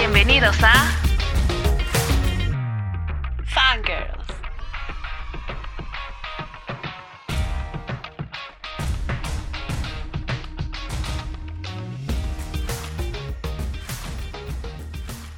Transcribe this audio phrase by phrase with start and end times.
[0.00, 0.92] Bienvenidos a
[3.46, 4.28] Fangirls.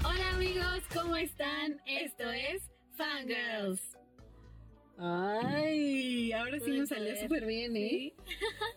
[0.05, 1.81] Hola amigos, ¿cómo están?
[1.87, 3.97] Esto es Fangirls.
[4.99, 8.13] Ay, ahora sí nos salió súper bien, ¿eh?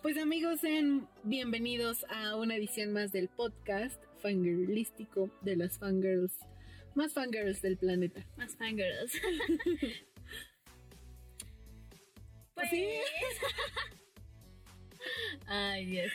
[0.02, 6.40] Pues amigos, sean bienvenidos a una edición más del podcast fangirlístico de las fangirls,
[6.96, 8.26] más fangirls del planeta.
[8.38, 9.12] Más fangirls.
[12.56, 12.70] pues.
[12.72, 12.88] ¿Sí?
[15.48, 16.12] Ay, Dios.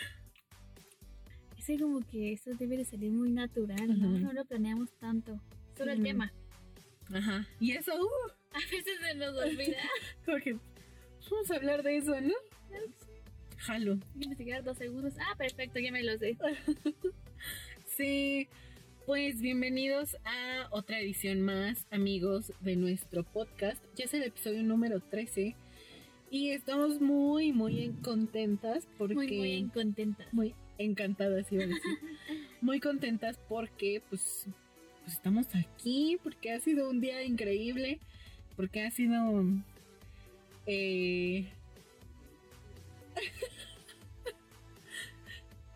[1.59, 4.33] Es como que eso debe de salir muy natural, ¿no?
[4.33, 5.39] Lo planeamos tanto.
[5.77, 6.33] Solo el tema.
[7.13, 7.47] Ajá.
[7.61, 9.77] Y eso, uh, A veces se nos olvida.
[10.45, 10.57] que
[11.31, 12.33] vamos a hablar de eso, ¿no?
[13.59, 13.99] Jalo.
[14.15, 15.13] Investigar dos segundos.
[15.21, 16.39] Ah, perfecto, ya me lo sé.
[19.07, 23.83] Pues bienvenidos a otra edición más, amigos, de nuestro podcast.
[23.97, 25.57] Ya es el episodio número 13
[26.31, 29.15] y estamos muy, muy en- contentas porque...
[29.17, 30.25] Muy, muy contenta.
[30.31, 31.83] muy encantadas, iba a decir.
[32.61, 34.47] Muy contentas porque, pues,
[35.03, 37.99] pues estamos aquí, porque ha sido un día increíble,
[38.55, 39.45] porque ha sido...
[40.67, 41.49] eh,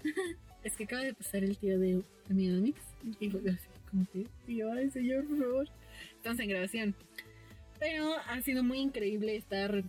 [0.65, 2.81] es que acaba de pasar el tío de, de mi Amix
[3.21, 5.69] y fue así como que, yo, ay señor, por favor.
[6.17, 6.95] Estamos en grabación.
[7.79, 9.83] Pero ha sido muy increíble estar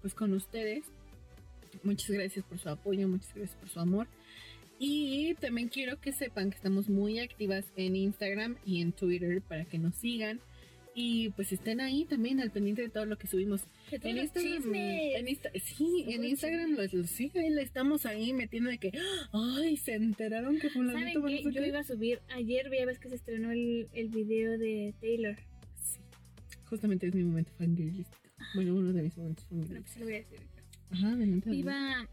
[0.00, 0.84] pues con ustedes.
[1.82, 4.06] Muchas gracias por su apoyo, muchas gracias por su amor.
[4.78, 9.64] Y también quiero que sepan que estamos muy activas en Instagram y en Twitter para
[9.64, 10.40] que nos sigan.
[10.96, 13.62] Y pues estén ahí también al pendiente de todo lo que subimos.
[13.90, 15.14] En Instagram, chismes.
[15.16, 18.92] en Insta- sí, en Instagram los, los- sí, ahí estamos ahí metiendo de que,
[19.32, 21.42] ay, se enteraron que fulanito ¿Saben qué?
[21.52, 21.68] Yo qué".
[21.68, 22.20] iba a subir.
[22.28, 25.36] Ayer ya ves que se estrenó el, el video de Taylor.
[25.82, 25.98] Sí,
[26.66, 28.10] justamente es mi momento fangirlístico.
[28.54, 29.82] Bueno, uno de mis momentos Bueno, fangirlísticos.
[29.82, 30.38] pues se lo voy a decir.
[30.90, 31.50] Ajá, adelante.
[31.56, 32.08] Iba,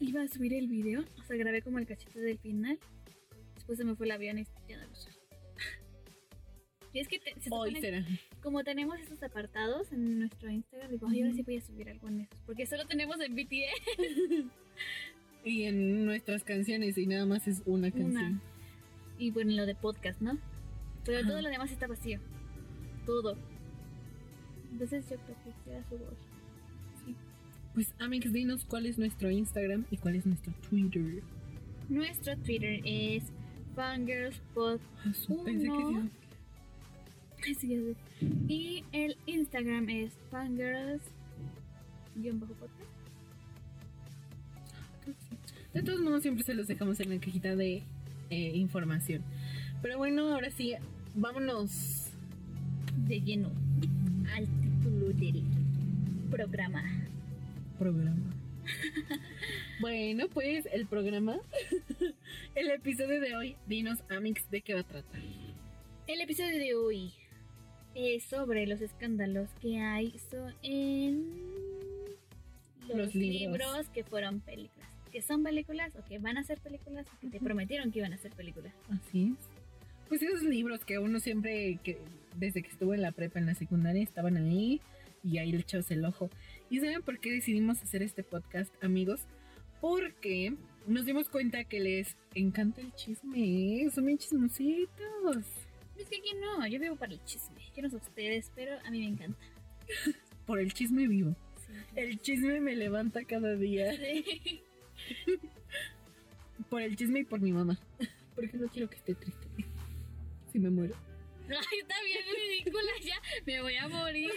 [0.00, 2.78] iba a subir el video, o sea, grabé como el cachito del final.
[3.54, 4.88] Después se me fue el avión y ya no lo.
[6.92, 8.04] Y es que te- se Hoy supone- será.
[8.42, 12.08] como tenemos estos apartados en nuestro Instagram, digo, ay, ahora sí voy a subir algo
[12.08, 12.38] en esos.
[12.46, 13.72] Porque solo tenemos en BTS
[15.44, 18.10] Y en nuestras canciones, y nada más es una canción.
[18.16, 18.40] una.
[19.18, 20.38] Y bueno, lo de podcast, ¿no?
[21.04, 21.28] Pero Ajá.
[21.28, 22.20] todo lo demás está vacío.
[23.06, 23.36] Todo.
[24.72, 26.14] Entonces yo creo que será su voz.
[27.74, 31.22] Pues, Amix, dinos cuál es nuestro Instagram y cuál es nuestro Twitter.
[31.88, 33.22] Nuestro Twitter es
[33.76, 36.10] fangirlspod Ah, su- Pensé que sí.
[37.54, 37.96] Sí.
[38.48, 41.02] Y el Instagram es fangirls
[42.14, 42.74] guion bajo podcast.
[45.02, 45.36] creo que sí.
[45.72, 47.82] De todos modos, siempre se los dejamos en la cajita de
[48.30, 49.22] eh, información.
[49.82, 50.74] Pero bueno, ahora sí,
[51.14, 52.10] vámonos.
[53.06, 53.50] de lleno
[54.34, 55.44] al título del
[56.30, 56.82] programa.
[57.78, 58.34] Programa.
[59.80, 61.38] bueno, pues el programa,
[62.54, 65.20] el episodio de hoy, dinos, Amix, de qué va a tratar.
[66.06, 67.12] El episodio de hoy
[67.98, 71.24] es sobre los escándalos que hay so- en
[72.88, 73.58] los, Los libros.
[73.58, 73.88] libros.
[73.90, 74.88] que fueron películas.
[75.12, 77.46] Que son películas o que van a ser películas o que te Ujú.
[77.46, 78.72] prometieron que iban a ser películas.
[78.90, 79.46] Así es.
[80.08, 81.98] Pues esos libros que uno siempre, que
[82.36, 84.80] desde que estuvo en la prepa, en la secundaria, estaban ahí
[85.24, 86.30] y ahí le echabas el ojo.
[86.70, 89.20] ¿Y saben por qué decidimos hacer este podcast, amigos?
[89.80, 90.54] Porque
[90.86, 93.90] nos dimos cuenta que les encanta el chisme, ¿eh?
[93.90, 95.44] son bien chismositos.
[95.98, 97.60] Es que aquí no, yo vivo para el chisme.
[97.76, 99.38] Yo no sé ustedes, pero a mí me encanta.
[100.46, 101.36] Por el chisme vivo.
[101.66, 101.72] Sí.
[101.96, 103.92] El chisme me levanta cada día.
[103.96, 104.62] Sí.
[106.70, 107.78] Por el chisme y por mi mamá.
[108.34, 109.46] Porque no quiero que esté triste.
[110.52, 110.94] Si me muero.
[111.48, 113.14] Ay, está bien ridícula ya.
[113.46, 114.30] Me voy a morir.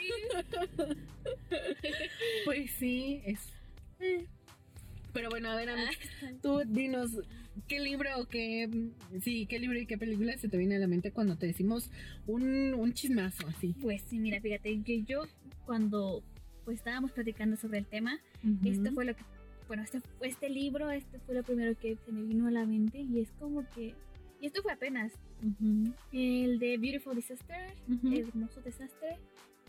[2.46, 3.40] Pues sí, es.
[4.00, 4.28] eh.
[5.14, 5.98] Pero bueno, a ver, Amix,
[6.42, 7.12] Tú dinos
[7.68, 8.70] qué libro o qué.
[9.22, 11.90] Sí, qué libro y qué película se te viene a la mente cuando te decimos
[12.28, 13.76] un, un chismazo así.
[13.82, 15.24] Pues sí, mira, fíjate que yo
[15.66, 16.24] cuando
[16.66, 18.20] pues estábamos platicando sobre el tema,
[18.66, 19.24] esto fue lo que,
[19.68, 22.66] bueno, este, fue- este libro, este fue lo primero que se me vino a la
[22.66, 23.96] mente y es como que,
[24.40, 25.12] y esto fue apenas,
[26.12, 28.14] el de Beautiful Disaster, ujú.
[28.14, 29.18] hermoso desastre,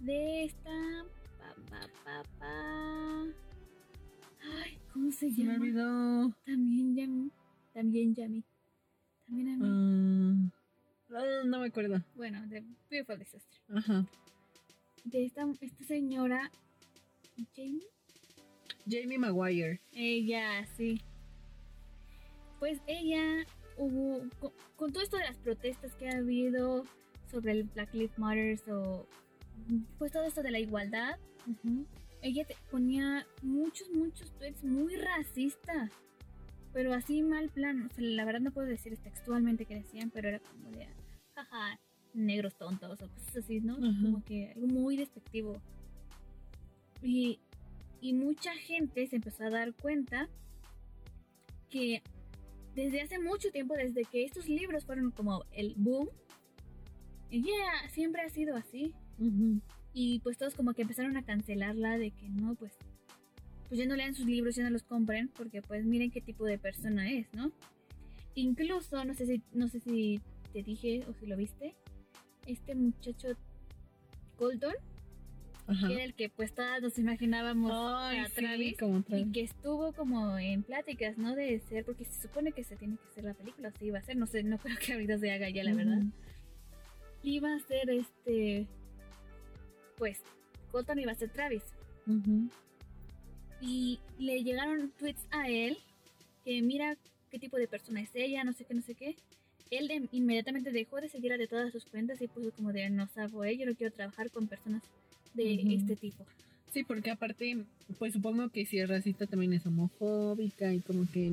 [0.03, 0.71] de esta,
[1.39, 3.25] pa, pa, pa, pa.
[4.65, 5.55] Ay, ¿cómo se Se me llama?
[5.65, 6.31] olvidó.
[6.45, 7.31] También Yami,
[7.73, 8.45] también Yami,
[9.27, 10.51] también a mí.
[11.11, 12.03] Ah, no me acuerdo.
[12.15, 13.61] Bueno, de Beautiful Disaster.
[13.75, 14.07] Ajá.
[15.05, 16.51] De esta, esta señora,
[17.55, 17.87] Jamie.
[18.89, 19.81] Jamie Maguire.
[19.93, 21.01] Ella, sí.
[22.59, 23.45] Pues ella
[23.77, 26.85] hubo, con, con todo esto de las protestas que ha habido
[27.31, 29.07] sobre el Black Lives Matter o
[29.99, 31.19] pues todo esto de la igualdad,
[32.21, 35.91] ella te ponía muchos, muchos tweets muy racistas.
[36.73, 40.29] Pero así mal plan, o sea, la verdad no puedo decir textualmente que decían, pero
[40.29, 40.89] era como de,
[41.35, 41.79] jaja,
[42.15, 43.77] negros tontos o cosas así, ¿no?
[43.77, 45.61] Como que algo muy despectivo.
[47.03, 47.41] Y,
[48.01, 50.29] y mucha gente se empezó a dar cuenta
[51.69, 52.03] que
[52.75, 56.09] desde hace mucho tiempo, desde que estos libros fueron como el boom,
[57.31, 58.95] ella siempre ha sido así.
[59.95, 62.73] Y pues todos como que empezaron a cancelarla de que no, pues,
[63.73, 66.45] pues ya no lean sus libros, ya no los compren, porque pues miren qué tipo
[66.45, 67.51] de persona es, ¿no?
[68.35, 70.21] Incluso, no sé si, no sé si
[70.53, 71.75] te dije o si lo viste,
[72.47, 73.29] este muchacho
[74.37, 74.75] Colton,
[75.87, 78.77] que era el que pues todas nos imaginábamos a Travis,
[79.09, 81.35] y que estuvo como en pláticas, ¿no?
[81.35, 84.03] De ser, porque se supone que se tiene que hacer la película, se iba a
[84.03, 86.03] hacer, no sé, no creo que ahorita se haga ya, la verdad.
[87.23, 88.67] Iba a ser este
[89.97, 90.21] pues
[90.71, 91.65] Colton iba a ser Travis.
[93.63, 95.79] Y le llegaron tweets a él
[96.45, 96.97] que mira
[97.31, 99.17] qué tipo de persona es ella, no sé qué, no sé qué.
[99.71, 103.45] Él inmediatamente dejó de seguir de todas sus cuentas y puso como de no sabo,
[103.47, 104.83] yo no quiero trabajar con personas
[105.33, 106.27] de este tipo.
[106.73, 107.65] Sí, porque aparte,
[107.99, 111.33] pues supongo que si es racista también es homofóbica y como que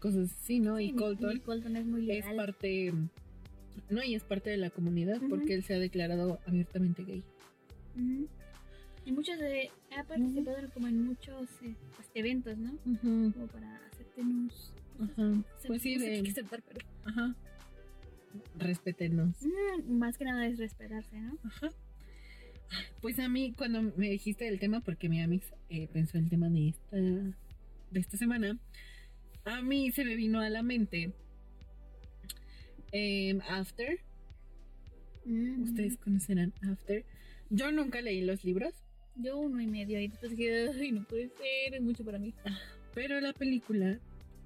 [0.00, 0.78] cosas así, ¿no?
[0.78, 2.92] y Colton, Colton es muy Es parte,
[3.90, 7.22] no, y es parte de la comunidad porque él se ha declarado abiertamente gay.
[9.04, 9.70] Y muchos de.
[9.96, 12.76] Ha participado como en muchos eh, pues, eventos, ¿no?
[13.32, 14.72] Como para aceptarnos.
[14.98, 15.44] Ajá.
[15.66, 16.20] Pues sí, de.
[16.20, 16.86] aceptar, pero.
[17.04, 17.34] Ajá.
[18.58, 19.36] Respetenos.
[19.86, 21.38] más que nada es respetarse, ¿no?
[21.44, 21.70] Ajá.
[23.00, 26.48] Pues a mí, cuando me dijiste el tema, porque mi amix eh, pensó el tema
[26.48, 28.58] de esta, de esta semana,
[29.44, 31.12] a mí se me vino a la mente
[32.92, 34.00] em, After.
[35.62, 37.04] Ustedes conocerán After.
[37.50, 38.83] Yo nunca leí los libros.
[39.16, 42.34] Yo uno y medio y después dije, ay, no puede ser, es mucho para mí.
[42.94, 43.98] Pero la película,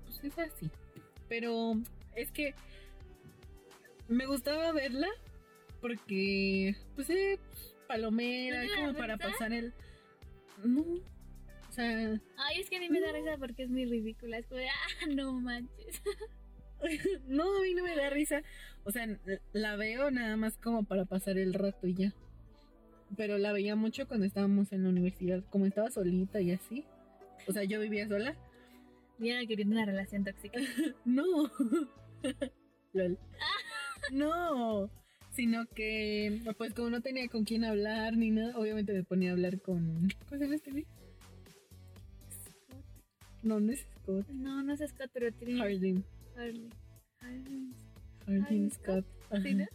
[0.05, 0.71] pues es así.
[1.29, 1.75] Pero
[2.15, 2.55] es que
[4.09, 5.09] me gustaba verla
[5.81, 7.39] porque, pues, es
[7.87, 9.73] palomera, ¿No como para pasar el...
[10.65, 12.21] No, o sea...
[12.37, 14.39] Ay, es que a mí me da risa porque es muy ridícula.
[14.39, 16.03] Es como de, ah, no manches.
[17.29, 18.43] no, a mí no me da risa.
[18.85, 19.07] O sea,
[19.53, 22.15] la veo nada más como para pasar el rato y ya
[23.17, 26.85] pero la veía mucho cuando estábamos en la universidad, como estaba solita y así.
[27.47, 28.37] O sea, yo vivía sola.
[29.19, 30.61] Mira, queriendo una relación tóxica.
[31.05, 31.51] no.
[32.93, 33.19] Lol.
[34.13, 34.91] no.
[35.33, 39.33] Sino que, pues como no tenía con quién hablar ni nada, obviamente me ponía a
[39.35, 40.09] hablar con...
[40.29, 40.71] ¿Cómo se llama este
[42.31, 42.85] Scott.
[43.43, 44.29] No, no es Scott.
[44.29, 45.61] No, no es Scott, pero tiene...
[45.61, 46.05] Harding.
[46.35, 46.71] Harding.
[47.21, 47.75] Harding.
[48.27, 49.07] Harding Scott.
[49.43, 49.67] ¿Sí, no?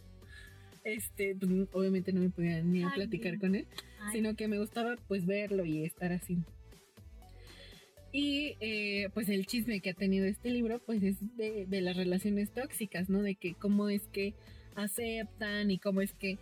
[0.84, 3.66] Este, pues, obviamente no me podía ni a platicar con él,
[4.12, 6.38] sino que me gustaba pues verlo y estar así.
[8.12, 11.96] Y eh, pues el chisme que ha tenido este libro pues es de, de, las
[11.96, 13.22] relaciones tóxicas, ¿no?
[13.22, 14.34] De que cómo es que
[14.76, 16.38] aceptan y cómo es que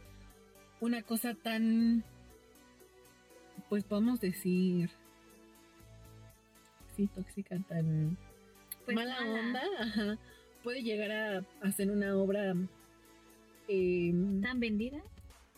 [0.81, 2.05] una cosa tan,
[3.69, 4.90] pues podemos decir,
[6.97, 8.19] sí, tóxica, tan
[8.85, 10.19] pues mala, onda, ajá,
[10.62, 12.55] puede llegar a hacer una obra
[13.73, 15.02] Em, ¿Tan vendida?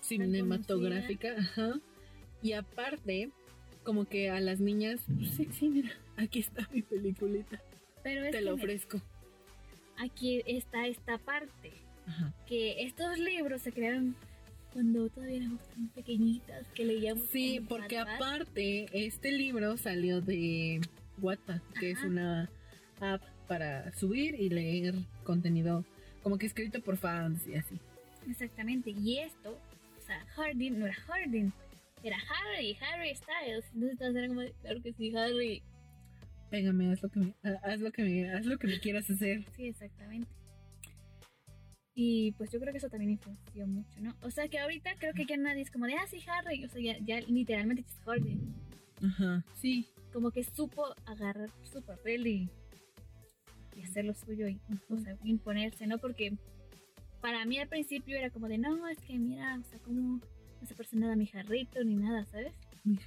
[0.00, 1.80] Cinematográfica, ajá.
[2.42, 3.30] Y aparte,
[3.83, 7.61] como que a las niñas, pues sí, mira, aquí está mi peliculita.
[8.04, 9.00] Pero Te lo ofrezco.
[9.97, 11.73] Aquí está esta parte.
[12.47, 14.14] Que estos libros se crearon
[14.73, 17.25] cuando todavía éramos tan pequeñitas que leíamos.
[17.30, 20.83] Sí, porque aparte, este libro salió de
[21.18, 22.50] Wattpad, que es una
[23.00, 24.94] app para subir y leer
[25.25, 25.85] contenido
[26.23, 27.80] como que escrito por fans y así.
[28.28, 29.59] Exactamente, y esto,
[29.99, 31.52] o sea, Hardin no era Hardin,
[32.04, 33.64] era Harry, Harry Styles.
[33.75, 35.62] Entonces todos eran como, claro que sí, Harry.
[36.50, 39.45] Pégame, haz lo que me, haz lo que me, haz lo que me quieras hacer.
[39.57, 40.28] Sí, exactamente.
[41.95, 44.14] Y pues yo creo que eso también influenció mucho, ¿no?
[44.23, 46.64] O sea que ahorita creo que ya nadie es como de, ah, sí, Harry.
[46.64, 48.38] O sea, ya, ya literalmente es Hardy.
[49.02, 49.88] Ajá, sí.
[50.12, 52.50] Como que supo agarrar su papel y,
[53.76, 55.99] y hacer lo suyo y, o sea, imponerse, ¿no?
[55.99, 56.37] Porque
[57.25, 60.21] para mí al principio era como de, no, es que mira, o sea, como
[60.61, 62.52] no se parece nada a mi jarrito ni nada, ¿sabes?
[62.85, 62.99] Mi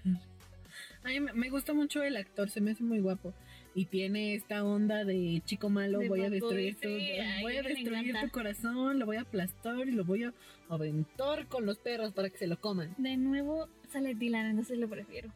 [1.04, 3.36] A mí me gusta mucho el actor, se me hace muy guapo.
[3.76, 6.90] Y tiene esta onda de chico malo, voy a destruir tu,
[7.44, 10.34] voy a destruir tu corazón, lo voy a aplastar y lo voy a
[10.68, 12.96] aventar con los perros para que se lo coman.
[12.98, 15.32] De nuevo sale Dylan, entonces lo prefiero.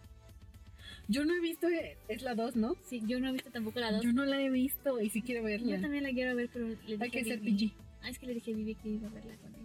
[1.07, 1.67] Yo no he visto,
[2.07, 2.75] es la 2, ¿no?
[2.81, 4.01] Sí, yo no he visto tampoco la 2.
[4.01, 5.75] Yo no la he visto y sí quiero verla.
[5.75, 7.90] Yo también la quiero ver, pero le dije Hay que ser PG.
[8.03, 9.61] Ah, es que le dije a Vivi que iba a verla con él.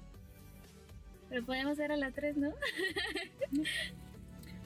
[1.29, 2.53] Pero podemos ver a la 3, ¿no?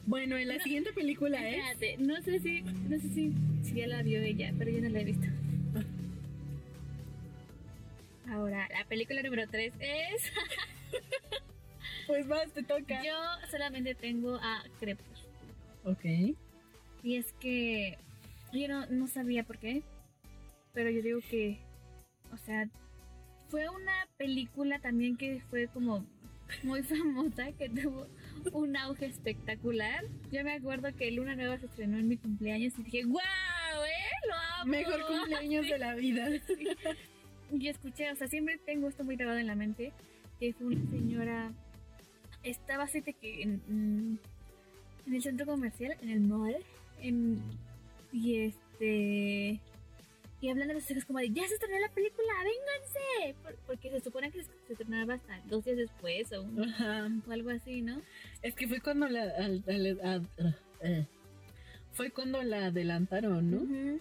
[0.05, 1.63] Bueno, en la siguiente película es...
[1.63, 4.89] Espérate, no sé si, no sé si, si ya la vio ella, pero yo no
[4.89, 5.27] la he visto.
[8.27, 10.31] Ahora, la película número 3 es...
[12.07, 13.01] Pues más, te toca.
[13.03, 13.13] Yo
[13.49, 15.33] solamente tengo a Crepúsculo.
[15.85, 16.03] Ok.
[17.03, 17.97] Y es que
[18.51, 19.81] yo no, no sabía por qué,
[20.73, 21.59] pero yo digo que,
[22.33, 22.67] o sea,
[23.51, 26.05] fue una película también que fue como
[26.63, 28.07] muy famosa, que tuvo
[28.53, 30.03] un auge espectacular.
[30.31, 33.17] Yo me acuerdo que Luna Nueva se estrenó en mi cumpleaños y dije, ¡Wow!
[33.19, 34.27] ¿Eh?
[34.27, 34.71] Lo amo.
[34.71, 36.27] Mejor cumpleaños de la vida.
[37.51, 39.91] Y escuché, o sea, siempre tengo esto muy grabado en la mente,
[40.39, 41.51] que fue una señora,
[42.43, 44.19] estaba así de que en, en-
[45.07, 46.55] en el centro comercial, en el mall,
[47.01, 47.41] en,
[48.13, 49.59] y este,
[50.41, 53.89] y hablando de sus hijos como de, ya se estrenó la película, vénganse, Por- porque
[53.91, 57.81] se supone que se, se estrenaba hasta dos días después o, un- o algo así,
[57.81, 58.01] ¿no?
[58.41, 59.23] Es que fue cuando la...
[59.23, 60.21] al- al- a-
[60.87, 61.05] eh.
[61.93, 63.57] Fue cuando la adelantaron, ¿no?
[63.57, 63.99] Ujú.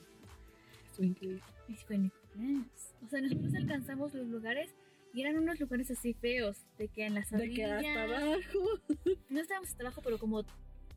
[0.91, 1.43] Estuvo increíble.
[1.69, 2.67] Y fue en mi cumpleaños.
[3.05, 4.71] O sea, nosotros alcanzamos los lugares
[5.13, 8.81] y eran unos lugares así feos, de que en las De que hasta orillas- abajo.
[9.29, 10.45] no estábamos hasta abajo, pero como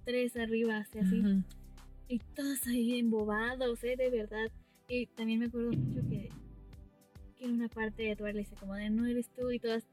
[0.05, 1.19] tres arriba, así, así.
[1.19, 1.43] Ajá.
[2.09, 3.95] Y todos ahí embobados, ¿eh?
[3.97, 4.51] De verdad.
[5.15, 6.29] También me acuerdo mucho que,
[7.37, 9.83] que en una parte Eduardo le dice como de, no eres tú, y todas,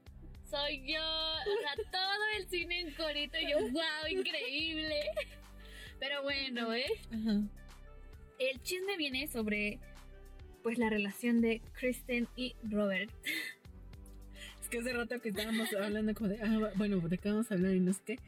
[0.49, 1.01] soy yo.
[1.01, 5.01] O sea, todo el cine en corito, y yo, wow, increíble.
[5.99, 6.91] Pero bueno, ¿eh?
[7.11, 7.41] Ajá.
[8.39, 9.79] El chisme viene sobre,
[10.63, 13.11] pues, la relación de Kristen y Robert.
[14.61, 17.55] Es que hace rato que estábamos hablando como de, ah, bueno, de qué vamos a
[17.55, 18.19] hablar y no sé qué.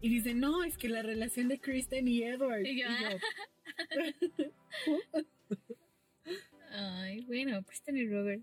[0.00, 2.64] Y dice, no, es que la relación de Kristen y Edward.
[2.64, 5.24] Y yo, Y yo,
[6.78, 8.42] Ay, bueno, Kristen y Robert.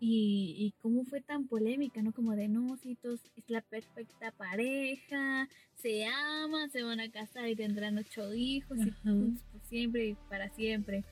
[0.00, 2.12] Y, y cómo fue tan polémica, ¿no?
[2.12, 7.48] Como de no, sí, todos es la perfecta pareja, se aman, se van a casar
[7.48, 11.04] y tendrán ocho hijos y juntos por siempre y para siempre.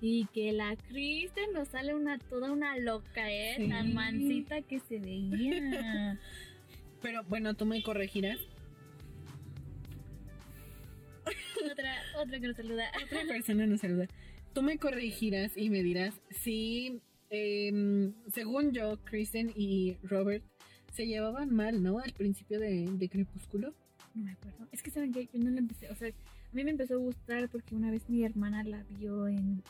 [0.00, 3.54] Y que la Kristen nos sale una toda una loca, ¿eh?
[3.56, 3.68] Sí.
[3.68, 6.18] Tan mansita que se veía.
[7.02, 8.38] Pero bueno, tú me corregirás.
[11.70, 12.90] otra, otra que nos saluda.
[13.04, 14.06] Otra persona nos saluda.
[14.52, 20.44] Tú me corregirás y me dirás si, em, según yo, Kristen y Robert
[20.92, 21.98] se llevaban mal, ¿no?
[22.00, 23.74] Al principio de, de Crepúsculo.
[24.14, 24.66] No me acuerdo.
[24.72, 26.98] Es que saben que yo no la empecé, o sea, a mí me empezó a
[26.98, 29.62] gustar porque una vez mi hermana la vio en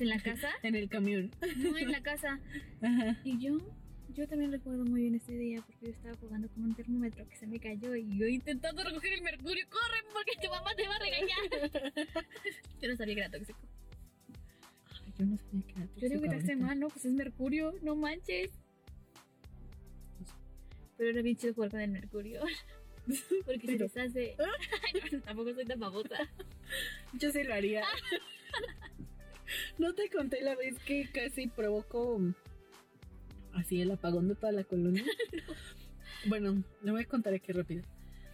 [0.00, 1.30] en la casa, En el camión.
[1.58, 2.40] no en la casa.
[2.82, 3.20] Ajá.
[3.22, 3.58] Y yo
[4.14, 7.36] yo también recuerdo muy bien ese día porque yo estaba jugando con un termómetro que
[7.36, 10.96] se me cayó y yo intentando recoger el mercurio, corre porque tu mamá te va
[10.96, 12.26] a regañar.
[12.80, 13.58] yo no sabía que era tóxico.
[14.90, 17.12] Ay, yo no sabía que era Yo digo que te hace mal, no, pues es
[17.12, 18.50] mercurio, no manches.
[20.96, 22.42] Pero era bien chido jugar con el mercurio.
[23.46, 24.36] Porque se deshace.
[24.94, 26.16] Ay, no, tampoco soy tan babosa.
[27.14, 27.82] Yo sí lo haría.
[29.78, 32.20] ¿No te conté la vez que casi provocó
[33.54, 35.04] así el apagón de toda la colonia?
[36.26, 37.82] Bueno, le voy a contar aquí rápido.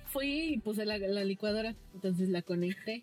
[0.07, 3.03] Fui y puse la, la licuadora, entonces la conecté.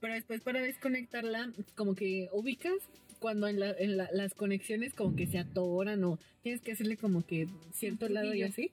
[0.00, 2.74] Pero después para desconectarla, como que ubicas
[3.20, 6.96] cuando en, la- en la- las conexiones como que se atoran o tienes que hacerle
[6.96, 8.72] como que cierto lado y así.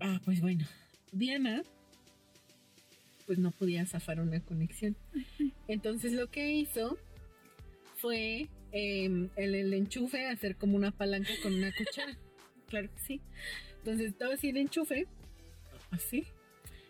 [0.00, 0.66] Ah, pues bueno.
[1.12, 1.62] Diana,
[3.26, 4.96] pues no podía zafar una conexión.
[5.68, 6.98] Entonces lo que hizo
[7.96, 12.16] fue em, el, el enchufe hacer como una palanca con una cuchara.
[12.68, 13.20] Claro que sí.
[13.78, 15.06] Entonces estaba así el enchufe,
[15.90, 16.26] así.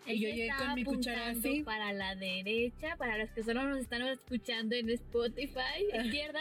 [0.06, 1.62] Y yo llegué con mi cuchara así.
[1.62, 6.40] Para la derecha, para los que solo nos están escuchando en Spotify, izquierda.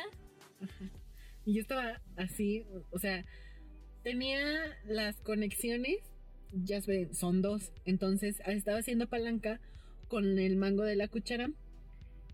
[1.45, 3.25] Y yo estaba así, o sea,
[4.03, 4.39] tenía
[4.85, 5.97] las conexiones,
[6.51, 6.79] ya
[7.11, 7.71] son dos.
[7.85, 9.59] Entonces estaba haciendo palanca
[10.07, 11.49] con el mango de la cuchara.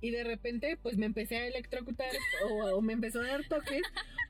[0.04, 2.12] Y de repente, pues me empecé a electrocutar
[2.50, 3.84] o, o me empezó a dar toques,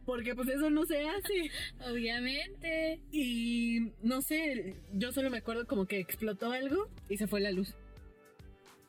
[0.05, 1.49] porque pues eso no se hace.
[1.89, 3.01] Obviamente.
[3.11, 7.51] Y no sé, yo solo me acuerdo como que explotó algo y se fue la
[7.51, 7.73] luz.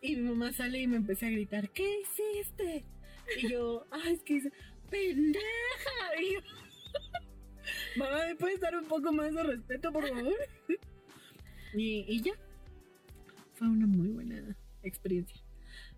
[0.02, 2.84] Y mi mamá sale y me empecé a gritar, ¿qué hiciste?
[3.42, 4.52] Y yo, ay, es que hice,
[4.90, 5.40] pendeja.
[6.20, 6.40] Y yo,
[7.96, 10.36] mamá, ¿me puedes dar un poco más de respeto, por favor?
[11.72, 12.34] Y, y ya.
[13.54, 15.43] Fue una muy buena experiencia.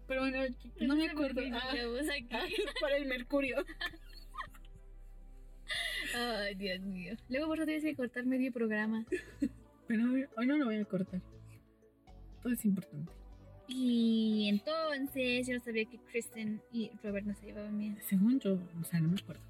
[0.06, 0.38] Pero bueno,
[0.80, 1.40] no me acuerdo.
[1.52, 2.28] Ah, aquí.
[2.30, 2.44] ah,
[2.80, 3.64] para el mercurio.
[6.14, 7.14] Ay, Dios mío.
[7.28, 9.04] Luego por eso tienes que cortar medio programa.
[9.88, 10.04] Pero
[10.36, 11.20] hoy, no lo voy a cortar.
[12.42, 13.12] Todo es importante.
[13.68, 17.98] Y entonces yo no sabía que Kristen y Robert no se llevaban bien.
[18.08, 19.42] Según yo, o sea, no me acuerdo.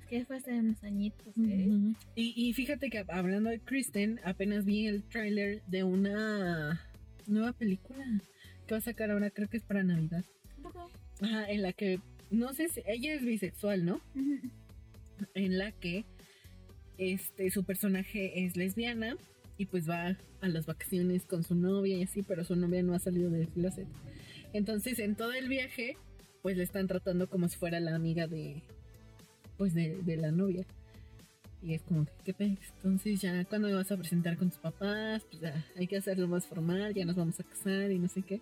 [0.00, 1.36] Es que fue hace unos añitos.
[1.36, 1.66] ¿eh?
[1.68, 1.94] Ujú.
[2.14, 6.80] y, y fíjate que hablando de Kristen, apenas vi el tráiler de una
[7.26, 8.02] nueva película
[8.68, 10.24] que va a sacar ahora, creo que es para Navidad.
[11.20, 14.00] Ajá, en la que, no sé si, ella es bisexual, ¿no?
[15.34, 16.04] En la que
[16.98, 19.16] este, su personaje es lesbiana
[19.56, 22.94] y pues va a las vacaciones con su novia y así, pero su novia no
[22.94, 23.88] ha salido del closet.
[24.52, 25.96] Entonces, en todo el viaje,
[26.42, 28.62] pues le están tratando como si fuera la amiga de,
[29.56, 30.66] pues de, de la novia.
[31.62, 32.72] Y es como, que, ¿qué pex?
[32.76, 35.24] Entonces ya, cuando me vas a presentar con tus papás?
[35.24, 38.22] Pues ya, hay que hacerlo más formal, ya nos vamos a casar y no sé
[38.22, 38.40] qué.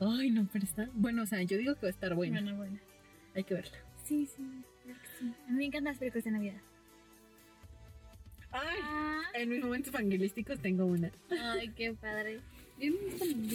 [0.00, 0.88] Ay, no, pero está...
[0.94, 2.40] Bueno, o sea, yo digo que va a estar buena.
[2.42, 2.78] Bueno, bueno.
[3.34, 3.78] Hay que verla.
[4.04, 4.42] Sí, sí,
[4.82, 5.32] creo que sí.
[5.46, 6.60] A mí me encantan las películas de Navidad.
[8.50, 11.10] Ay, Ah, en mis momentos evangelísticos tengo una.
[11.30, 12.40] ay, qué padre.
[12.78, 12.90] Yo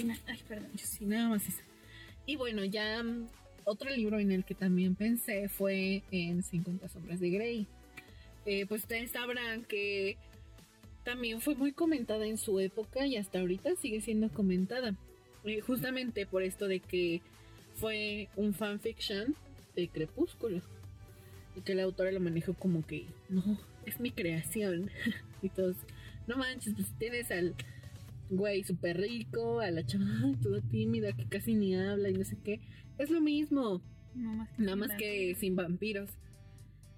[0.05, 0.13] no.
[0.25, 0.69] Ay, perdón.
[0.73, 1.61] Yo sí, nada más eso.
[2.25, 3.27] Y bueno, ya mm,
[3.65, 7.67] otro libro en el que también pensé fue en 50 sombras de Grey.
[8.47, 10.17] Eh, pues ustedes sabrán que
[11.03, 14.95] también fue muy comentada en su época y hasta ahorita sigue siendo comentada.
[15.43, 17.21] Eh, justamente por esto de que
[17.75, 19.35] fue un fanfiction
[19.75, 20.61] de Crepúsculo.
[21.57, 24.91] Y que la autora lo manejó como que, no, es mi creación.
[25.41, 25.75] y todos,
[26.25, 27.53] no manches, pues tienes al
[28.29, 30.05] güey súper rico, a la chava
[30.41, 32.61] toda tímida que casi ni habla y no sé qué.
[32.97, 33.81] Es lo mismo,
[34.15, 36.09] No más que nada más que sin vampiros.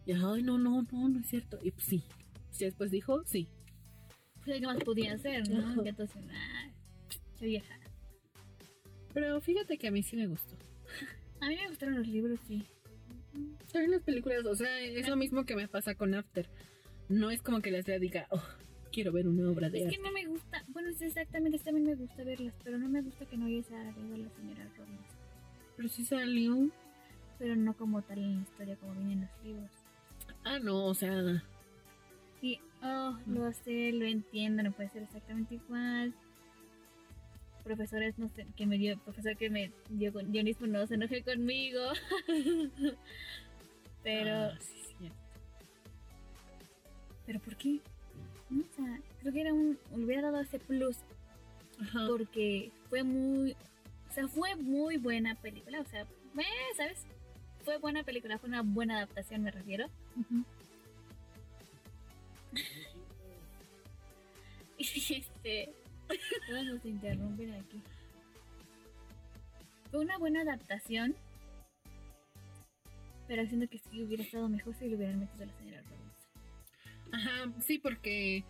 [0.10, 1.60] Y ay, no, no, no, no es cierto.
[1.62, 2.04] Y pues sí.
[2.60, 3.48] Y después dijo, sí.
[4.44, 5.84] Pues, ¿qué más podía hacer, no?
[5.84, 6.72] Que entonces, ah,
[7.38, 7.80] qué vieja.
[9.14, 10.56] Pero fíjate que a mí sí me gustó.
[11.42, 12.64] A mí me gustaron los libros, sí.
[13.72, 16.50] También las películas, o sea, es lo mismo que me pasa con After.
[17.08, 18.42] No es como que la sea diga, oh,
[18.92, 19.96] quiero ver una obra de Es arte.
[19.96, 23.04] que no me gusta, bueno, es exactamente, es también me gusta verlas, pero no me
[23.04, 25.18] gusta que no haya salido la señora Rollins.
[25.78, 26.72] Pero sí salió.
[27.38, 29.79] Pero no como tal en la historia, como viene en los libros.
[30.44, 31.44] Ah, no, o sea,
[32.42, 36.14] Y, oh, lo sé, lo entiendo, no puede ser exactamente igual.
[37.64, 41.22] Profesores, no sé, que me dio, profesor que me dio con guionismo, no se enoje
[41.22, 41.82] conmigo.
[44.04, 45.12] pero, ah, sí, sí.
[47.26, 47.80] pero ¿por qué?
[48.50, 50.98] No, o sea, creo que era un, le hubiera dado ese plus
[51.80, 52.08] Ajá.
[52.08, 53.56] porque fue muy,
[54.10, 57.06] o sea, fue muy buena película, o sea, eh, ¿sabes?
[57.70, 59.86] Fue buena película, fue una buena adaptación, me refiero.
[64.80, 65.72] Y este,
[66.48, 67.84] todos nos interrumpen aquí.
[69.92, 71.16] Fue una buena adaptación,
[73.28, 77.12] pero siento que sí hubiera estado mejor si le hubieran metido a la señora Robinson.
[77.12, 78.46] Ajá, sí, porque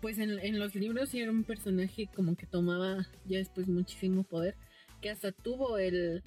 [0.00, 4.22] pues en, en los libros sí era un personaje como que tomaba ya después muchísimo
[4.22, 4.54] poder,
[5.00, 6.22] que hasta tuvo el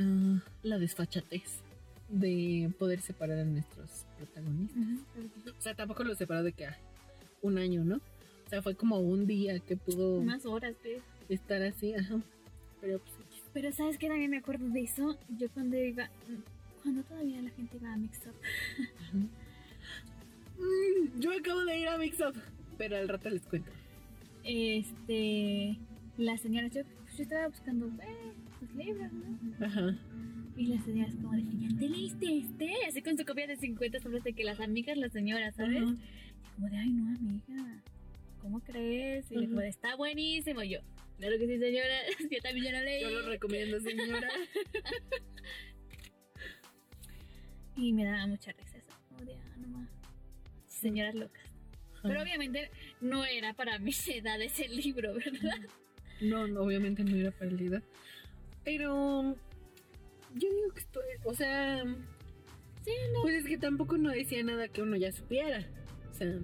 [0.00, 1.62] ah, la desfachatez
[2.08, 4.84] de poder separar a nuestros protagonistas.
[5.58, 6.76] O sea, tampoco lo separó de que ah,
[7.42, 7.96] un año, ¿no?
[7.96, 11.00] O sea, fue como un día que pudo Más horas, pero...
[11.28, 12.20] estar así, ajá.
[12.80, 13.14] Pero pues,
[13.52, 14.08] Pero ¿sabes qué?
[14.08, 15.16] También me acuerdo de eso.
[15.38, 16.10] Yo cuando iba...
[16.82, 18.34] Cuando todavía la gente iba a Mix Up.
[20.58, 22.34] Mm, yo acabo de ir a Mix Up,
[22.76, 23.70] pero al rato les cuento.
[24.44, 25.78] Este...
[26.18, 26.72] Las señoras...
[26.72, 27.86] Yo, pues, yo estaba buscando...
[28.02, 29.66] Eh, pues libros, ¿no?
[29.66, 29.98] Ajá.
[30.56, 31.42] Y las señoras como de...
[31.42, 32.72] ¿Ya te leíste este?
[32.86, 35.82] Así con su copia de 50 sobre de que las amigas, las señoras, ¿sabes?
[35.82, 35.96] Ajá.
[36.54, 37.82] como de, ay, no, amiga,
[38.40, 39.30] ¿cómo crees?
[39.32, 40.62] Y le como de, está buenísimo.
[40.62, 40.80] Y yo,
[41.18, 41.96] claro que sí, señora,
[42.30, 43.02] yo también ya lo leí.
[43.02, 44.28] Yo lo recomiendo, señora.
[47.80, 49.88] Y me daba mucha risa eso, como de, ah, no más.
[50.66, 51.42] Señoras locas.
[52.02, 52.70] Pero obviamente
[53.00, 55.58] no era para mis edades el libro, ¿verdad?
[56.20, 57.82] No, no, obviamente no era para la edad.
[58.64, 59.34] Pero
[60.34, 61.82] yo digo que estoy, o sea,
[62.84, 63.22] Sí, no.
[63.22, 65.66] pues es que tampoco no decía nada que uno ya supiera.
[66.10, 66.38] O sea,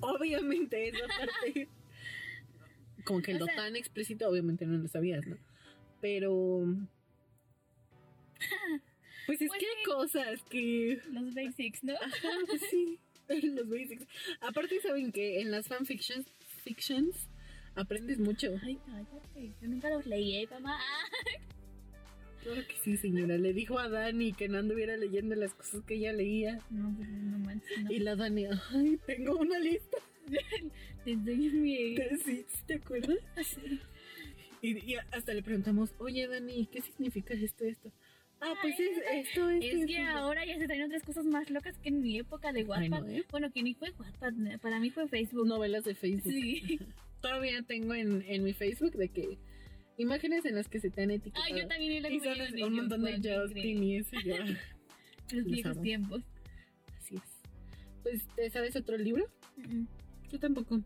[0.00, 1.68] obviamente esa parte,
[3.04, 5.36] como que lo sea- tan explícito, obviamente no lo sabías, ¿no?
[6.00, 6.64] Pero,
[9.26, 11.94] pues es Pues que hay cosas que Los basics, ¿no?
[11.94, 12.98] Ajá, pues sí,
[13.28, 14.06] los basics.
[14.40, 16.26] Aparte, saben que en las fanfictions
[16.62, 17.28] fictions,
[17.78, 18.48] aprendes mucho.
[18.62, 19.52] Ay, cállate.
[19.60, 20.78] Yo nunca los leí, ¿eh, mamá?
[22.42, 23.36] Claro que sí, señora.
[23.36, 26.60] Le dijo a Dani que no anduviera leyendo las cosas que ella leía.
[26.70, 27.90] No, pues no manches, no.
[27.90, 29.98] Y la Dani, ay, tengo una lista.
[31.04, 31.96] Te enseño mi...
[32.24, 33.18] sí, ¿te acuerdas?
[33.42, 33.80] Sí.
[34.62, 37.92] Y, y hasta le preguntamos, oye, Dani, ¿qué significa esto, esto?
[38.40, 39.66] Ah, pues es esto, esto.
[39.66, 40.16] Es que esto".
[40.16, 43.24] ahora ya se traen otras cosas más locas que en mi época de no, ¿eh?
[43.30, 45.46] Bueno, que ni fue Wattpad, para mí fue Facebook.
[45.46, 46.32] Novelas de Facebook.
[46.32, 46.78] Sí.
[47.20, 49.38] Todavía tengo en, en mi Facebook de que
[49.98, 51.44] imágenes en las que se te han etiquetado.
[51.46, 54.44] Ay, yo también era y son un montón de Justin y eso ya.
[55.30, 56.22] Los Los viejos tiempos.
[56.96, 57.22] Así es.
[58.02, 59.26] Pues, ¿te sabes otro libro?
[60.30, 60.80] Yo tampoco.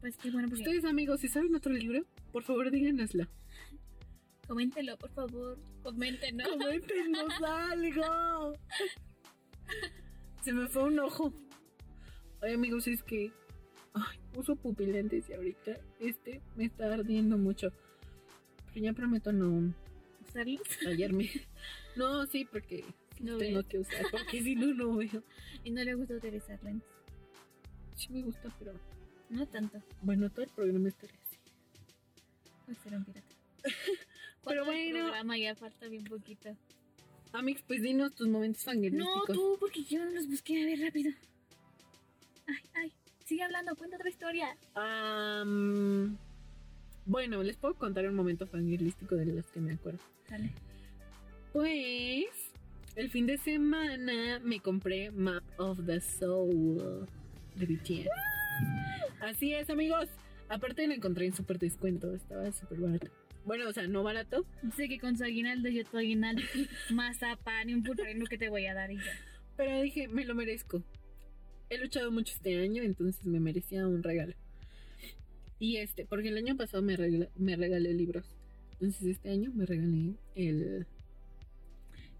[0.00, 3.28] Pues qué bueno, porque Ustedes, amigos, si saben otro libro, por favor díganoslo.
[4.48, 5.58] coméntelo, por favor.
[5.82, 6.48] Coméntenos.
[6.48, 8.54] Coméntenos algo.
[10.42, 11.32] Se me fue un ojo.
[12.40, 13.30] Ay, amigos, es que.
[14.06, 17.68] Ay, uso pupilentes y ahorita este me está ardiendo mucho.
[18.72, 19.72] Pero ya prometo no
[20.26, 20.62] Usarlos.
[20.82, 21.30] tallarme.
[21.96, 22.84] No, sí, porque
[23.20, 23.66] No tengo ves.
[23.66, 25.22] que usar, porque si no, no veo.
[25.64, 26.88] Y no le gusta utilizar lentes.
[27.96, 28.72] Sí me gusta, pero
[29.30, 29.82] No tanto.
[30.02, 31.36] bueno, todo el programa estará así.
[32.66, 33.34] Voy a ser un pirata.
[34.44, 35.04] Pero ¿Cuánto del bueno.
[35.06, 36.56] programa ya falta bien poquito.
[37.32, 39.34] Amix, pues dinos tus momentos No, fanguerísticos.
[39.34, 41.10] tú, porque yo no los busqué a ver rápido.
[42.46, 42.92] Ay, ay.
[43.28, 44.56] Sigue hablando, cuenta otra historia.
[44.74, 46.16] Am,
[47.04, 50.00] bueno, les puedo contar un momento fangirlístico de los que me acuerdo.
[50.30, 50.50] Dale.
[51.52, 52.24] Pues
[52.96, 57.06] el fin de semana me compré Map of the Soul
[57.54, 58.08] de BTS.
[59.20, 60.08] Así es, amigos.
[60.48, 63.08] Aparte lo encontré en súper descuento, estaba súper barato.
[63.44, 66.40] Bueno, o sea, no barato, Sé que con su aguinaldo yo tu aguinaldo.
[66.90, 69.12] Mazapán y un pulparino que te voy a dar y ya.
[69.54, 70.82] pero dije, me lo merezco.
[71.70, 74.34] He luchado mucho este año, entonces me merecía un regalo.
[75.58, 78.24] Y este, porque el año pasado me, regla- me regalé libros.
[78.74, 80.86] Entonces este año me regalé el...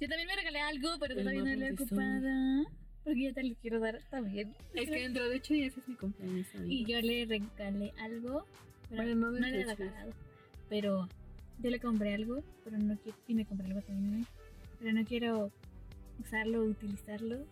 [0.00, 2.64] Yo también me regalé algo, pero todavía no lo he ocupada.
[3.04, 4.54] Porque ya te lo quiero dar también.
[4.74, 6.46] Es que dentro de ocho días es mi cumpleaños.
[6.66, 8.44] Y yo le regalé algo.
[8.90, 10.12] Pero Bueno, no no, le he regalado.
[10.68, 11.08] Pero
[11.62, 13.18] yo le compré algo, pero no quiero.
[13.26, 14.26] Y me compré algo también.
[14.78, 15.50] Pero no quiero
[16.20, 17.44] usarlo, utilizarlo.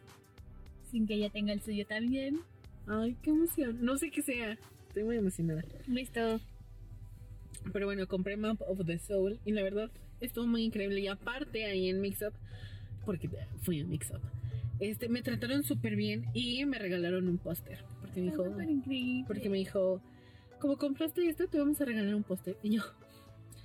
[0.90, 2.40] Sin que ella tenga el suyo también.
[2.86, 3.78] Ay, qué emoción.
[3.80, 4.58] No sé qué sea.
[4.88, 5.62] Estoy muy emocionada.
[5.86, 6.40] Listo.
[7.72, 11.00] Pero bueno, compré Map of the Soul y la verdad estuvo muy increíble.
[11.00, 12.34] Y aparte ahí en Mix Up,
[13.04, 13.28] porque
[13.62, 14.20] fui a Mix Up,
[14.78, 17.78] este, me trataron súper bien y me regalaron un póster.
[18.00, 19.24] Porque me dijo, increíble.
[19.26, 20.00] porque me dijo,
[20.60, 22.56] como compraste esto, te vamos a regalar un póster.
[22.62, 22.82] Y yo,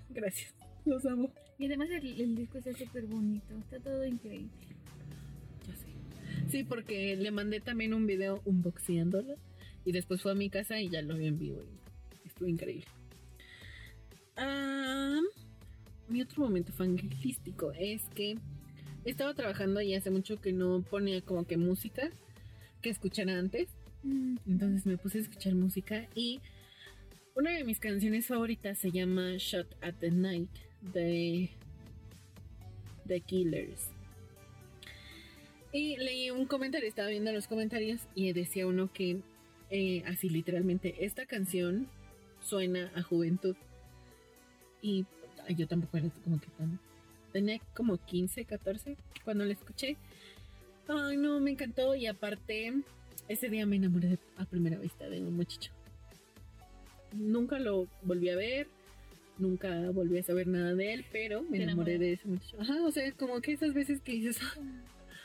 [0.09, 0.53] gracias,
[0.85, 1.31] los amo.
[1.59, 3.55] Y además el, el disco está súper bonito.
[3.59, 4.49] Está todo increíble.
[6.51, 9.35] Sí, porque le mandé también un video unboxeándolo
[9.85, 11.63] y después fue a mi casa y ya lo vi en vivo
[12.23, 12.87] y estuvo increíble.
[14.35, 15.19] Ah,
[16.09, 18.37] mi otro momento fangirlístico es que
[19.05, 22.09] estaba trabajando y hace mucho que no ponía como que música
[22.81, 23.69] que escuchara antes.
[24.03, 24.37] Mm.
[24.45, 26.41] Entonces me puse a escuchar música y
[27.35, 30.49] una de mis canciones favoritas se llama Shot at the Night
[30.81, 31.49] de
[33.07, 34.00] The Killers.
[35.73, 39.19] Y leí un comentario, estaba viendo los comentarios y decía uno que
[39.69, 41.87] eh, así literalmente esta canción
[42.41, 43.55] suena a juventud.
[44.81, 45.05] Y
[45.47, 46.79] ay, yo tampoco era como que tan...
[47.31, 49.95] Tenía como 15, 14 cuando la escuché.
[50.89, 51.95] Ay, no, me encantó.
[51.95, 52.73] Y aparte,
[53.29, 55.71] ese día me enamoré de- a primera vista de un muchacho.
[57.13, 58.67] Nunca lo volví a ver,
[59.37, 61.97] nunca volví a saber nada de él, pero me enamoré enamoré.
[61.99, 62.57] de ese muchacho.
[62.59, 64.37] Ajá, o sea, como que esas veces que dices,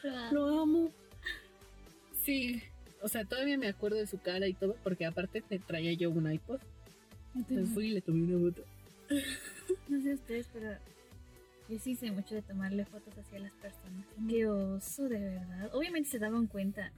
[0.09, 0.91] "Ah, Ah, lo amo.
[2.23, 2.63] Sí,
[3.03, 6.11] o sea, todavía me acuerdo de su cara y todo, porque aparte te traía yo
[6.11, 6.61] un iPod.
[7.35, 8.65] Entonces fui y le tomé una foto.
[9.89, 10.73] No sé ustedes, pero
[11.69, 14.05] yo sí sé mucho de tomarle fotos hacia las personas.
[14.29, 15.71] Qué oso, de verdad.
[15.75, 16.93] Obviamente se daban cuenta.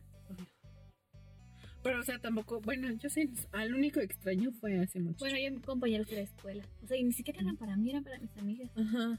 [1.83, 5.19] Pero, o sea, tampoco, bueno, yo sé, al único extraño fue hace mucho.
[5.21, 6.65] Bueno, yo compañeros de la escuela.
[6.83, 8.71] O sea, y ni siquiera eran para mí, eran para mis amigas.
[8.77, 9.19] Ajá.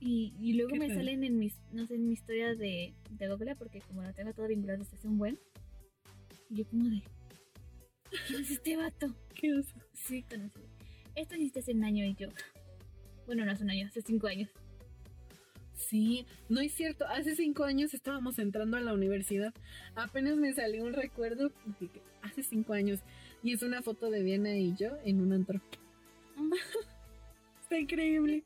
[0.00, 3.54] Y, y luego me salen en mis, no sé, en mi historia de, de Google,
[3.56, 5.38] porque como lo tengo todo vinculado desde hace un buen.
[6.48, 7.02] Y yo como de...
[8.26, 9.14] ¿Quién es este vato?
[9.34, 9.76] ¿Qué oso?
[9.92, 10.60] Sí, conocí.
[11.14, 12.28] Esto hiciste hace un año y yo...
[13.26, 14.50] Bueno, no hace un año, hace cinco años.
[15.74, 17.06] Sí, no es cierto.
[17.06, 19.52] Hace cinco años estábamos entrando a la universidad.
[19.94, 21.88] Apenas me salió un recuerdo que
[22.22, 23.00] hace cinco años.
[23.42, 25.60] Y es una foto de Diana y yo en un antro.
[27.62, 28.44] Está increíble.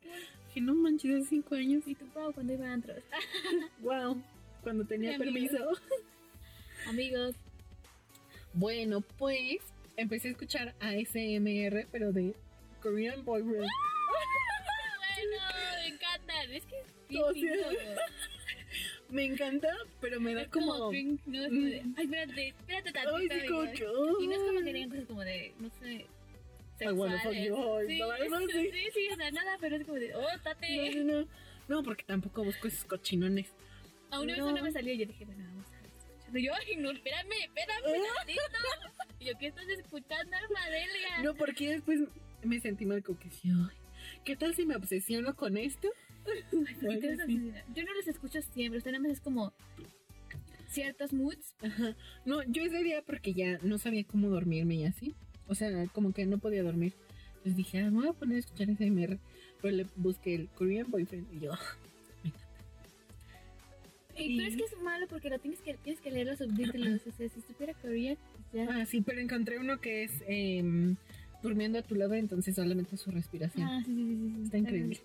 [0.55, 1.83] Que no manches, hace cinco años.
[1.87, 3.03] Y tu Pau cuando iba a antros.
[3.81, 4.23] Wow.
[4.63, 5.33] Cuando tenía Amigos.
[5.35, 5.73] permiso.
[6.89, 7.35] Amigos,
[8.55, 9.59] Bueno, pues
[9.97, 12.35] empecé a escuchar ASMR, pero de
[12.83, 13.59] Korean Boyfriend.
[13.61, 15.43] bueno,
[15.83, 16.53] me encantan.
[16.53, 18.01] Es que es bien O sea, lindo.
[19.11, 19.69] Me encanta,
[20.01, 20.89] pero me da Es como como.
[20.91, 23.17] drink, no es como de, ay, espérate, espérate tantito.
[23.17, 23.75] Ay, sí, como amiga".
[23.75, 23.85] que.
[24.25, 26.07] Y no es como que cosas como de, no sé,
[26.85, 27.23] sexuales.
[27.87, 28.71] Sí, así.
[28.71, 30.95] sí, sí, o sea, nada, pero es como de, oh, tate.
[30.97, 31.29] No, no, no.
[31.69, 33.53] No, porque tampoco busco esos cochinones.
[34.11, 34.53] A una vez No.
[34.53, 36.39] no me salió y yo dije, bueno, vamos a.
[36.39, 37.83] Y yo, ay, no, espérame, espérame
[38.17, 38.41] tantito.
[39.21, 41.23] Yo, ¿qué estás escuchando, Armadelia?
[41.23, 42.01] No, porque después
[42.43, 43.77] me sentí mal como que sí, ay,
[44.25, 45.89] ¿qué tal si me obsesiono con esto?
[46.25, 46.35] ¿Por
[47.01, 47.65] qué obsesionar?
[47.75, 49.55] Yo no los escucho siempre, usted nada más es como
[50.69, 51.55] ciertos moods.
[51.63, 51.97] Ajá.
[52.25, 55.15] No, yo ese día porque ya no sabía cómo dormirme y así.
[55.49, 56.93] O sea, como que no podía dormir.
[57.37, 59.19] Entonces dije, ah, me voy a poner a escuchar SMR.
[59.61, 61.53] Pero le busqué el Korean Boyfriend y yo,
[64.17, 67.01] Y, Pero es que es malo porque lo tienes que, tienes que leer los subtítulos.
[67.07, 68.17] O sea, si supiera coreano,
[68.53, 68.73] pues ya.
[68.73, 70.95] ah, sí, pero encontré uno que es em,
[71.43, 73.67] durmiendo a tu lado, entonces solamente su respiración.
[73.67, 74.43] Ah, sí, sí, sí, sí.
[74.45, 75.01] Está increíble.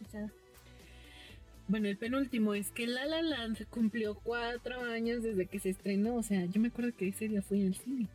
[1.67, 6.15] Bueno, el penúltimo es que La La Land cumplió cuatro años desde que se estrenó.
[6.15, 8.07] O sea, yo me acuerdo que ese día fui al cine.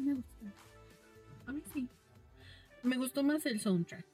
[0.00, 0.46] Sí me gustó.
[1.46, 1.88] A mí sí.
[2.82, 4.06] Me gustó más el soundtrack.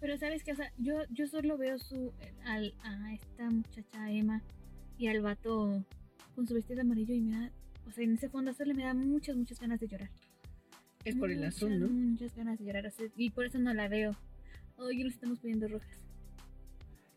[0.00, 2.12] Pero sabes que, o sea, yo, yo solo veo su
[2.44, 4.40] al, a esta muchacha Emma
[4.98, 5.84] y al vato
[6.36, 7.52] con su vestido amarillo y me da,
[7.88, 10.10] o sea, en ese fondo solo me da muchas, muchas ganas de llorar.
[11.04, 11.88] Es por el azul, ¿no?
[11.88, 14.16] Muchas ganas de llorar, o sea, y por eso no la veo.
[14.76, 15.98] Hoy nos estamos poniendo rojas.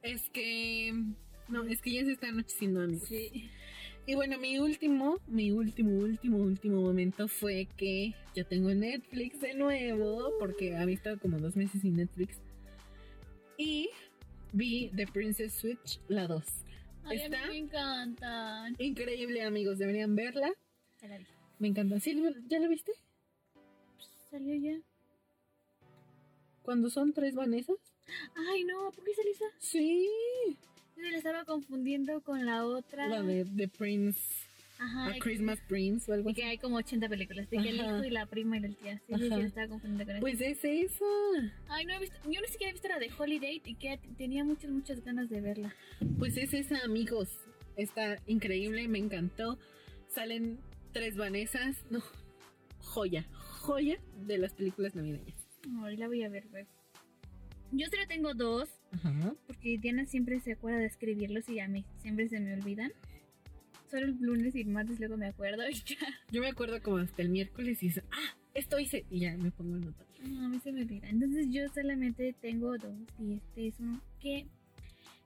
[0.01, 0.91] Es que.
[1.47, 3.07] No, es que ya se está anocheciendo, amigos.
[3.07, 3.51] Sí.
[4.07, 9.55] Y bueno, mi último, mi último, último, último momento fue que yo tengo Netflix de
[9.55, 12.37] nuevo, porque había estado como dos meses sin Netflix.
[13.57, 13.89] Y
[14.53, 16.43] vi The Princess Switch, la 2.
[17.05, 17.47] Ay, a mí ¿Está?
[17.47, 18.75] me encantan.
[18.77, 20.51] Increíble, amigos, deberían verla.
[21.01, 21.25] Ya la vi.
[21.57, 21.99] Me encanta.
[21.99, 22.91] ¿Sí, ¿Ya la viste?
[23.95, 24.79] Pues, Salió ya.
[26.61, 27.77] Cuando son tres Vanessas.
[28.35, 29.45] Ay, no, ¿por qué salió esa?
[29.57, 30.07] Sí.
[30.97, 33.07] Yo la estaba confundiendo con la otra.
[33.07, 34.19] La de The Prince,
[34.77, 35.07] Ajá.
[35.07, 36.41] A Christmas Prince o algo Y así.
[36.41, 37.49] que hay como 80 películas.
[37.49, 39.01] De que el hijo y la prima y la tía.
[39.07, 41.05] Sí, sí, sí, la estaba confundiendo con Pues es esa.
[41.69, 42.15] Ay, no he visto.
[42.25, 45.41] Yo ni siquiera he visto la de Holiday y que tenía muchas, muchas ganas de
[45.41, 45.73] verla.
[46.19, 47.29] Pues es esa, amigos.
[47.77, 49.57] Está increíble, me encantó.
[50.07, 50.59] Salen
[50.93, 51.77] tres Vanessas.
[51.89, 52.01] No,
[52.79, 53.25] joya,
[53.61, 55.35] joya de las películas navideñas.
[55.97, 56.65] La voy a ver, güey.
[57.71, 59.35] Yo solo tengo dos, Ajá.
[59.47, 62.91] porque Diana siempre se acuerda de escribirlos y a mí siempre se me olvidan.
[63.89, 65.97] Solo el lunes y el martes luego me acuerdo y ya.
[66.31, 69.05] Yo me acuerdo como hasta el miércoles y dice, ah, esto hice.
[69.09, 70.05] Y ya me pongo a anotar.
[70.27, 71.07] No, a mí se me olvida.
[71.09, 74.47] Entonces yo solamente tengo dos y este es uno que,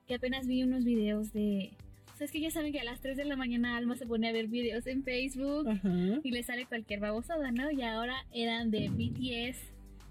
[0.06, 1.70] que apenas vi unos videos de...
[2.12, 4.04] O sea, es que ya saben que a las 3 de la mañana Alma se
[4.04, 6.20] pone a ver videos en Facebook Ajá.
[6.22, 7.70] y le sale cualquier babosada, ¿no?
[7.70, 9.58] Y ahora eran de BTS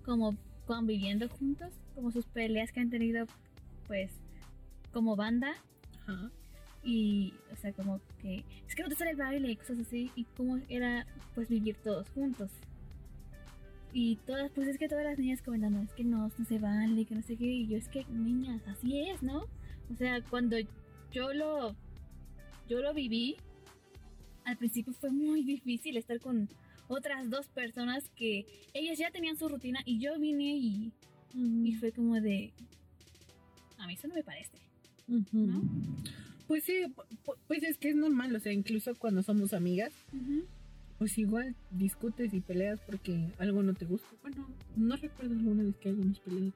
[0.03, 3.27] como conviviendo juntos, como sus peleas que han tenido,
[3.89, 4.11] pues,
[4.93, 5.53] como banda.
[6.07, 6.31] Ajá.
[6.83, 10.11] Y, o sea, como que es que no te sale el baile y cosas así.
[10.15, 12.51] Y cómo era, pues, vivir todos juntos.
[13.91, 17.05] Y todas, pues es que todas las niñas comentando, es que no, no se vale,
[17.05, 17.45] que no sé qué.
[17.45, 19.45] Y yo, es que, niñas, así es, ¿no?
[19.91, 20.57] O sea, cuando
[21.11, 21.75] yo lo,
[22.69, 23.37] yo lo viví,
[24.45, 26.47] al principio fue muy difícil estar con
[26.87, 30.91] otras dos personas que ellas ya tenían su rutina y yo vine y,
[31.33, 32.53] y fue como de,
[33.79, 34.51] a mí eso no me parece.
[35.07, 35.61] ¿no?
[36.47, 39.91] Pues sí, pu- pu- pues es que es normal, o sea, incluso cuando somos amigas,
[40.97, 44.07] pues igual discutes y peleas porque algo no te gusta.
[44.21, 46.51] Bueno, no recuerdo alguna vez que hayamos peleado.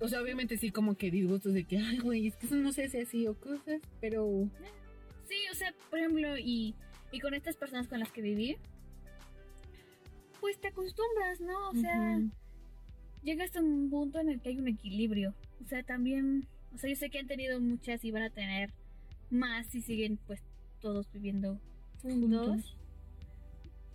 [0.00, 2.72] O sea, obviamente sí como que disgustos de que, ay, güey, es que eso no
[2.72, 4.48] se hace así o cosas, pero...
[5.28, 6.74] Sí, o sea, por ejemplo, y,
[7.12, 8.56] y con estas personas con las que viví,
[10.40, 11.70] pues te acostumbras, ¿no?
[11.70, 12.20] O sea.
[13.24, 15.34] Llegas a un punto en el que hay un equilibrio.
[15.64, 18.70] O sea, también, o sea, yo sé que han tenido muchas y van a tener
[19.30, 20.40] más si siguen pues
[20.80, 21.58] todos viviendo
[22.02, 22.48] juntos.
[22.50, 22.76] Juntos.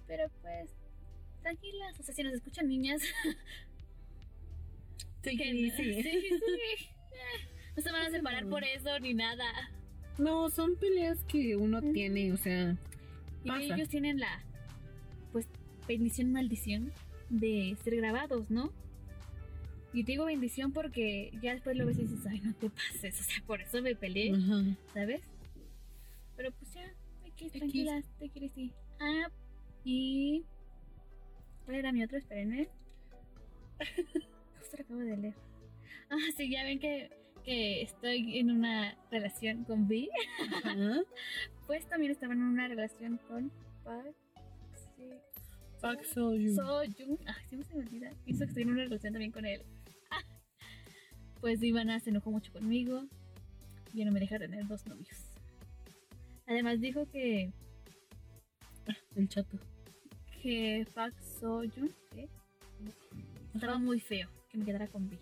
[0.08, 0.70] Pero pues,
[1.44, 3.02] tranquilas, o sea, si nos escuchan niñas,
[5.24, 5.92] Sí, que sí, sí,
[7.12, 9.46] Eh, No se van a separar por eso ni nada.
[10.18, 12.78] No, son peleas que uno tiene, o sea,
[13.44, 13.76] Y Pasa.
[13.76, 14.42] ellos tienen la,
[15.32, 15.48] pues,
[15.88, 16.92] bendición, maldición
[17.30, 18.72] de ser grabados, ¿no?
[19.93, 23.19] Y te digo bendición porque ya después lo ves y dices, ay, no te pases,
[23.19, 24.34] o sea, por eso me peleé.
[24.93, 25.21] ¿sabes?
[26.36, 26.93] Pero pues ya,
[27.25, 27.52] X.
[27.52, 28.71] tranquilas, te quieres sí.
[28.99, 29.30] Ah,
[29.84, 30.45] y...
[31.65, 32.17] ¿Cuál era mi otro?
[32.17, 32.67] Espérenme.
[34.60, 35.36] Justo lo acabo de leer.
[36.10, 37.10] Ah, sí, ya ven que,
[37.43, 40.10] que estoy en una relación con Vi.
[41.67, 43.52] Pues también estaba en una relación con
[43.84, 44.15] Park.
[44.95, 45.04] Sí.
[45.80, 46.56] Park Seo-joon.
[46.56, 47.19] Seo-jung.
[47.28, 48.12] Ay, siempre se me olvida.
[48.25, 49.62] Hizo que estoy en una relación también con él.
[51.39, 51.41] Ah.
[51.41, 53.06] Pues Ivana se enojó mucho conmigo.
[53.93, 55.17] Y ya no me deja tener dos novios.
[56.45, 57.52] Además dijo que,
[59.15, 59.58] El chato.
[60.41, 62.28] que Park Seo-jung ¿qué?
[63.54, 64.30] estaba muy feo.
[64.52, 65.17] Que me quedara con Vi.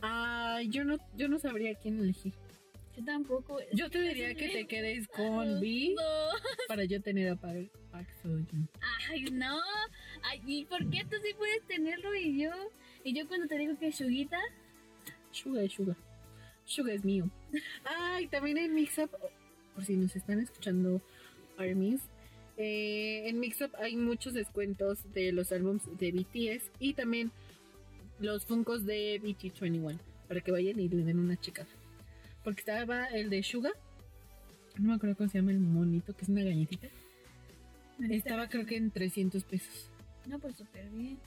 [0.00, 2.32] Ay, yo no, yo no sabría quién elegir.
[2.96, 3.58] Yo tampoco.
[3.72, 5.94] Yo te diría que te quedes con B
[6.68, 8.68] para yo tener a Park, Park Seo-joon.
[9.10, 9.58] Ay, no.
[10.22, 12.50] Ay, ¿y por qué tú sí puedes tenerlo y yo?
[13.04, 14.38] Y yo cuando te digo que es Shuguita,
[15.30, 15.96] Suga es Suga.
[16.64, 17.28] Suga es mío.
[17.84, 19.10] Ay, también en Mixup,
[19.74, 21.00] por si nos están escuchando
[21.58, 22.02] Armies,
[22.56, 27.32] eh, en Mixup hay muchos descuentos de los álbums de BTS y también
[28.20, 31.68] los Funkos de BT21 para que vayan y le den una checada.
[32.44, 33.72] Porque estaba el de Suga,
[34.78, 36.88] no me acuerdo cómo se llama el monito, que es una galletita.
[38.10, 39.90] Estaba creo que en 300 pesos.
[40.26, 41.18] No, pues súper bien.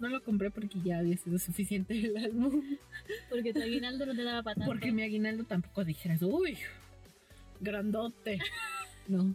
[0.00, 2.62] No lo compré porque ya había sido suficiente el álbum.
[3.28, 4.72] Porque tu aguinaldo no te daba para tanto.
[4.72, 6.58] Porque mi aguinaldo tampoco dijeras, uy,
[7.60, 8.38] grandote.
[9.08, 9.34] No.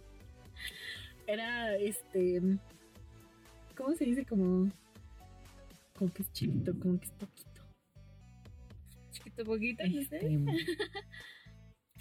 [1.27, 2.41] Era este.
[3.75, 4.25] ¿Cómo se dice?
[4.25, 4.71] Como.
[5.95, 7.61] Como que es chiquito, como que es poquito.
[9.11, 10.17] Chiquito poquito, no sé.
[10.17, 10.45] Este,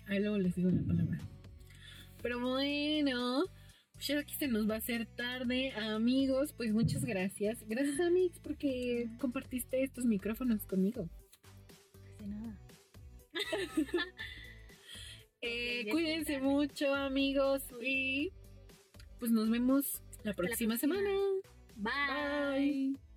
[0.07, 1.21] ahí luego les digo la palabra.
[2.23, 3.45] Pero bueno,
[4.09, 6.53] ya aquí se nos va a hacer tarde, amigos.
[6.53, 7.59] Pues muchas gracias.
[7.69, 11.09] Gracias, Amix, porque compartiste estos micrófonos conmigo.
[12.19, 12.59] De nada.
[15.45, 17.65] Eh, cuídense mucho, amigos.
[17.83, 18.31] Y
[19.19, 20.97] pues nos vemos la la próxima próxima.
[20.97, 21.11] semana.
[21.77, 22.93] Bye.
[22.95, 23.12] Bye.